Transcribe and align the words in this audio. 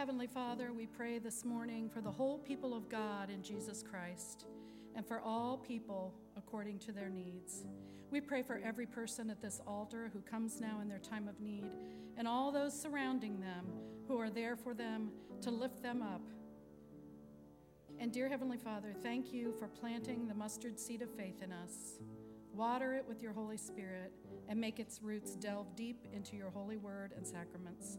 Heavenly 0.00 0.28
Father, 0.28 0.72
we 0.72 0.86
pray 0.86 1.18
this 1.18 1.44
morning 1.44 1.90
for 1.90 2.00
the 2.00 2.10
whole 2.10 2.38
people 2.38 2.74
of 2.74 2.88
God 2.88 3.28
in 3.28 3.42
Jesus 3.42 3.82
Christ 3.82 4.46
and 4.96 5.06
for 5.06 5.20
all 5.20 5.58
people 5.58 6.14
according 6.38 6.78
to 6.78 6.92
their 6.92 7.10
needs. 7.10 7.66
We 8.10 8.22
pray 8.22 8.40
for 8.40 8.58
every 8.64 8.86
person 8.86 9.28
at 9.28 9.42
this 9.42 9.60
altar 9.66 10.08
who 10.10 10.22
comes 10.22 10.58
now 10.58 10.80
in 10.80 10.88
their 10.88 11.00
time 11.00 11.28
of 11.28 11.38
need 11.38 11.70
and 12.16 12.26
all 12.26 12.50
those 12.50 12.72
surrounding 12.72 13.40
them 13.40 13.66
who 14.08 14.18
are 14.18 14.30
there 14.30 14.56
for 14.56 14.72
them 14.72 15.10
to 15.42 15.50
lift 15.50 15.82
them 15.82 16.00
up. 16.00 16.22
And 17.98 18.10
dear 18.10 18.30
Heavenly 18.30 18.56
Father, 18.56 18.94
thank 19.02 19.34
you 19.34 19.52
for 19.58 19.68
planting 19.68 20.26
the 20.26 20.34
mustard 20.34 20.80
seed 20.80 21.02
of 21.02 21.10
faith 21.10 21.42
in 21.42 21.52
us. 21.52 21.98
Water 22.54 22.94
it 22.94 23.04
with 23.06 23.22
your 23.22 23.34
Holy 23.34 23.58
Spirit 23.58 24.14
and 24.50 24.60
make 24.60 24.80
its 24.80 25.00
roots 25.00 25.36
delve 25.36 25.74
deep 25.76 26.08
into 26.12 26.36
your 26.36 26.50
holy 26.50 26.76
word 26.76 27.14
and 27.16 27.24
sacraments 27.24 27.98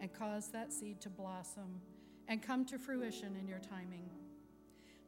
and 0.00 0.14
cause 0.14 0.48
that 0.52 0.72
seed 0.72 1.00
to 1.00 1.10
blossom 1.10 1.80
and 2.28 2.40
come 2.40 2.64
to 2.64 2.78
fruition 2.78 3.34
in 3.36 3.48
your 3.48 3.58
timing. 3.58 4.08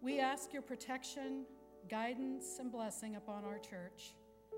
We 0.03 0.19
ask 0.19 0.53
your 0.53 0.63
protection, 0.63 1.45
guidance, 1.89 2.57
and 2.59 2.73
blessing 2.73 3.15
upon 3.15 3.45
our 3.45 3.59
church 3.59 4.15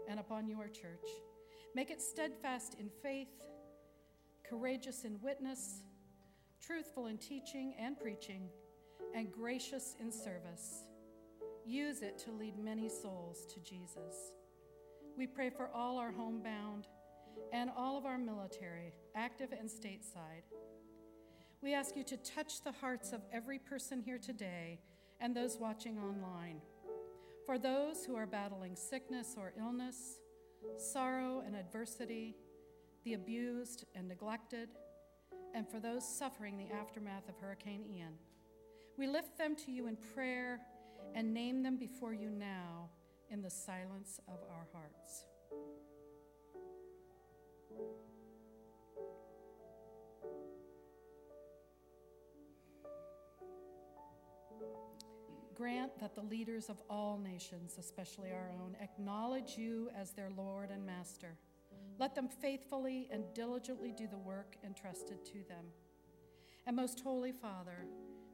and 0.09 0.19
upon 0.19 0.49
your 0.49 0.69
church. 0.69 1.07
Make 1.75 1.91
it 1.91 2.01
steadfast 2.01 2.77
in 2.81 2.89
faith, 3.03 3.29
courageous 4.49 5.05
in 5.05 5.21
witness, 5.21 5.83
truthful 6.59 7.09
in 7.09 7.19
teaching 7.19 7.75
and 7.79 8.01
preaching, 8.01 8.49
and 9.15 9.31
gracious 9.31 9.95
in 10.01 10.11
service. 10.11 10.85
Use 11.67 12.01
it 12.01 12.19
to 12.21 12.33
lead 12.33 12.59
many 12.59 12.89
souls 12.89 13.45
to 13.53 13.61
Jesus. 13.61 14.33
We 15.19 15.27
pray 15.27 15.51
for 15.51 15.69
all 15.75 15.99
our 15.99 16.13
homebound 16.13 16.87
and 17.53 17.71
all 17.77 17.99
of 17.99 18.07
our 18.07 18.19
military, 18.19 18.93
active 19.17 19.49
and 19.51 19.69
stateside. 19.69 20.45
We 21.61 21.75
ask 21.75 21.97
you 21.97 22.05
to 22.05 22.17
touch 22.19 22.63
the 22.63 22.71
hearts 22.71 23.13
of 23.13 23.23
every 23.33 23.59
person 23.59 24.01
here 24.01 24.19
today 24.19 24.79
and 25.19 25.35
those 25.35 25.59
watching 25.59 25.99
online. 25.99 26.61
For 27.47 27.59
those 27.59 28.05
who 28.05 28.15
are 28.15 28.27
battling 28.27 28.77
sickness 28.77 29.35
or 29.37 29.55
illness, 29.59 30.21
sorrow 30.77 31.43
and 31.45 31.57
adversity, 31.57 32.37
the 33.05 33.15
abused 33.15 33.87
and 33.97 34.07
neglected, 34.07 34.69
and 35.53 35.69
for 35.69 35.81
those 35.81 36.09
suffering 36.09 36.57
the 36.57 36.73
aftermath 36.73 37.29
of 37.29 37.37
Hurricane 37.39 37.85
Ian. 37.93 38.15
We 38.97 39.09
lift 39.09 39.37
them 39.37 39.57
to 39.67 39.73
you 39.73 39.89
in 39.89 39.97
prayer 40.15 40.61
and 41.17 41.35
name 41.35 41.65
them 41.65 41.77
before 41.77 42.15
you 42.15 42.31
now 42.31 42.48
in 43.39 43.43
the 43.43 43.51
silence 43.51 44.19
of 44.27 44.41
our 44.51 44.67
hearts. 44.73 45.25
Grant 55.55 55.97
that 56.01 56.17
the 56.17 56.23
leaders 56.23 56.69
of 56.69 56.83
all 56.91 57.17
nations, 57.17 57.77
especially 57.79 58.33
our 58.33 58.51
own, 58.61 58.77
acknowledge 58.83 59.57
you 59.57 59.89
as 59.97 60.11
their 60.11 60.31
Lord 60.37 60.73
and 60.73 60.85
Master. 60.85 61.39
Let 61.97 62.17
them 62.17 62.29
faithfully 62.29 63.07
and 63.13 63.23
diligently 63.35 63.93
do 63.97 64.09
the 64.09 64.19
work 64.19 64.57
entrusted 64.65 65.25
to 65.27 65.45
them. 65.49 65.67
And 66.67 66.75
most 66.75 66.99
holy 66.99 67.31
Father, 67.31 67.87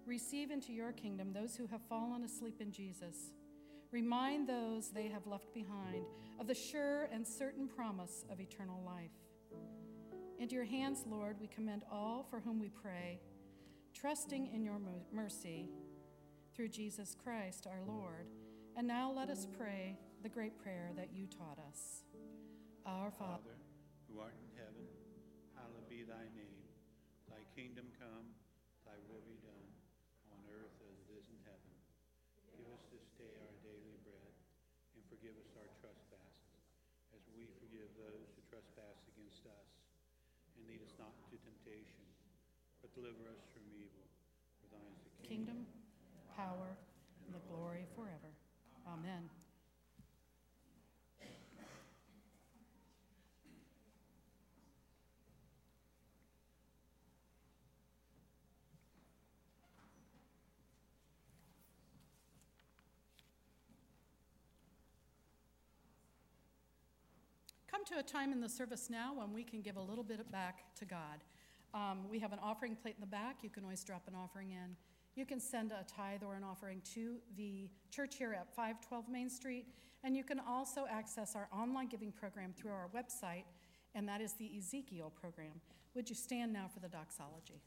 receive 0.06 0.50
into 0.50 0.72
your 0.72 0.92
kingdom 0.92 1.34
those 1.34 1.56
who 1.56 1.66
have 1.66 1.82
fallen 1.90 2.24
asleep 2.24 2.62
in 2.62 2.72
Jesus. 2.72 3.32
Remind 3.94 4.48
those 4.48 4.90
they 4.90 5.06
have 5.06 5.24
left 5.24 5.54
behind 5.54 6.04
of 6.40 6.48
the 6.48 6.54
sure 6.54 7.08
and 7.12 7.24
certain 7.24 7.68
promise 7.68 8.24
of 8.28 8.40
eternal 8.40 8.82
life. 8.84 9.14
Into 10.40 10.56
your 10.56 10.64
hands, 10.64 11.04
Lord, 11.06 11.36
we 11.40 11.46
commend 11.46 11.84
all 11.92 12.26
for 12.28 12.40
whom 12.40 12.58
we 12.58 12.70
pray, 12.70 13.20
trusting 13.94 14.52
in 14.52 14.64
your 14.64 14.80
mercy 15.12 15.70
through 16.56 16.70
Jesus 16.70 17.14
Christ 17.22 17.68
our 17.70 17.86
Lord. 17.86 18.26
And 18.74 18.88
now 18.88 19.12
let 19.12 19.30
us 19.30 19.46
pray 19.56 19.96
the 20.24 20.28
great 20.28 20.58
prayer 20.58 20.90
that 20.96 21.14
you 21.14 21.28
taught 21.28 21.60
us. 21.70 22.02
Our 22.84 23.12
Father, 23.12 23.54
who 24.10 24.18
art 24.18 24.34
in 24.42 24.58
heaven, 24.58 24.90
hallowed 25.54 25.88
be 25.88 26.02
thy 26.02 26.26
name. 26.34 26.66
Thy 27.30 27.46
kingdom 27.54 27.86
come, 27.94 28.26
thy 28.84 28.98
will 29.06 29.22
be 29.22 29.38
done, 29.38 29.70
on 30.34 30.42
earth 30.50 30.82
as 30.82 30.98
it 30.98 31.14
is 31.14 31.30
in 31.30 31.38
heaven. 31.46 31.74
Give 32.58 32.66
us 32.74 32.82
this 32.90 33.06
day 33.14 33.38
our 33.38 33.54
forgive 35.14 35.38
us 35.38 35.54
our 35.54 35.70
trespasses, 35.78 36.58
as 37.14 37.22
we 37.38 37.46
forgive 37.62 37.86
those 37.94 38.34
who 38.34 38.42
trespass 38.50 38.98
against 39.14 39.46
us. 39.46 39.70
And 40.58 40.66
lead 40.66 40.82
us 40.82 40.90
not 40.98 41.14
into 41.22 41.38
temptation, 41.38 42.02
but 42.82 42.90
deliver 42.98 43.30
us 43.30 43.46
from 43.54 43.62
evil. 43.78 44.02
For 44.58 44.74
thine 44.74 44.94
is 45.06 45.14
the 45.14 45.22
kingdom, 45.30 45.70
power, 46.34 46.74
and 47.26 47.30
the 47.30 47.42
glory 47.46 47.86
forever. 47.94 48.34
Amen. 48.90 49.30
Come 67.84 67.98
to 67.98 68.00
a 68.00 68.10
time 68.10 68.32
in 68.32 68.40
the 68.40 68.48
service 68.48 68.88
now 68.88 69.12
when 69.14 69.34
we 69.34 69.42
can 69.42 69.60
give 69.60 69.76
a 69.76 69.82
little 69.82 70.04
bit 70.04 70.32
back 70.32 70.64
to 70.76 70.86
God. 70.86 71.20
Um, 71.74 72.08
we 72.08 72.18
have 72.18 72.32
an 72.32 72.38
offering 72.42 72.76
plate 72.76 72.94
in 72.94 73.02
the 73.02 73.06
back. 73.06 73.40
You 73.42 73.50
can 73.50 73.62
always 73.62 73.84
drop 73.84 74.08
an 74.08 74.14
offering 74.14 74.52
in. 74.52 74.74
You 75.16 75.26
can 75.26 75.38
send 75.38 75.70
a 75.70 75.84
tithe 75.84 76.22
or 76.22 76.34
an 76.34 76.44
offering 76.44 76.80
to 76.94 77.16
the 77.36 77.68
church 77.90 78.16
here 78.16 78.32
at 78.32 78.48
512 78.54 79.08
Main 79.10 79.28
Street. 79.28 79.66
And 80.02 80.16
you 80.16 80.24
can 80.24 80.40
also 80.48 80.86
access 80.90 81.36
our 81.36 81.46
online 81.52 81.88
giving 81.88 82.10
program 82.10 82.54
through 82.56 82.70
our 82.70 82.88
website, 82.94 83.44
and 83.94 84.08
that 84.08 84.22
is 84.22 84.32
the 84.32 84.50
Ezekiel 84.56 85.12
program. 85.20 85.60
Would 85.94 86.08
you 86.08 86.16
stand 86.16 86.54
now 86.54 86.70
for 86.72 86.80
the 86.80 86.88
doxology? 86.88 87.60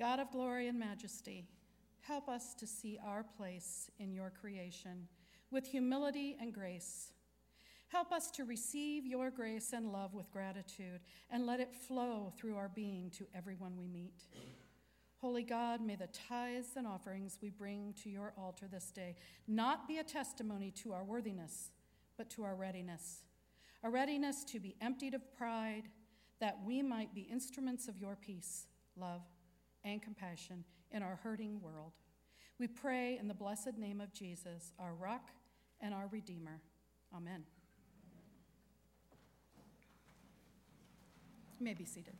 God 0.00 0.18
of 0.18 0.30
glory 0.30 0.66
and 0.66 0.78
majesty, 0.78 1.44
help 2.00 2.26
us 2.26 2.54
to 2.54 2.66
see 2.66 2.98
our 3.04 3.22
place 3.22 3.90
in 3.98 4.14
your 4.14 4.30
creation 4.30 5.06
with 5.50 5.66
humility 5.66 6.38
and 6.40 6.54
grace. 6.54 7.12
Help 7.88 8.10
us 8.10 8.30
to 8.30 8.46
receive 8.46 9.04
your 9.04 9.30
grace 9.30 9.74
and 9.74 9.92
love 9.92 10.14
with 10.14 10.30
gratitude 10.30 11.00
and 11.30 11.44
let 11.44 11.60
it 11.60 11.74
flow 11.74 12.32
through 12.38 12.56
our 12.56 12.70
being 12.70 13.10
to 13.10 13.26
everyone 13.34 13.76
we 13.76 13.88
meet. 13.88 14.24
Holy 15.18 15.42
God, 15.42 15.82
may 15.82 15.96
the 15.96 16.06
tithes 16.06 16.76
and 16.76 16.86
offerings 16.86 17.36
we 17.42 17.50
bring 17.50 17.92
to 18.02 18.08
your 18.08 18.32
altar 18.38 18.68
this 18.72 18.90
day 18.90 19.16
not 19.46 19.86
be 19.86 19.98
a 19.98 20.02
testimony 20.02 20.70
to 20.70 20.94
our 20.94 21.04
worthiness, 21.04 21.72
but 22.16 22.30
to 22.30 22.42
our 22.42 22.54
readiness. 22.54 23.24
A 23.84 23.90
readiness 23.90 24.44
to 24.44 24.60
be 24.60 24.76
emptied 24.80 25.12
of 25.12 25.36
pride, 25.36 25.90
that 26.40 26.60
we 26.64 26.80
might 26.80 27.14
be 27.14 27.28
instruments 27.30 27.86
of 27.86 27.98
your 27.98 28.16
peace, 28.16 28.66
love, 28.96 29.20
and 29.84 30.02
compassion 30.02 30.64
in 30.90 31.02
our 31.02 31.18
hurting 31.22 31.60
world. 31.60 31.92
We 32.58 32.66
pray 32.66 33.16
in 33.18 33.28
the 33.28 33.34
blessed 33.34 33.78
name 33.78 34.00
of 34.00 34.12
Jesus, 34.12 34.72
our 34.78 34.94
rock 34.94 35.30
and 35.80 35.94
our 35.94 36.08
Redeemer. 36.10 36.60
Amen. 37.14 37.44
You 41.58 41.64
may 41.64 41.74
be 41.74 41.84
seated. 41.84 42.14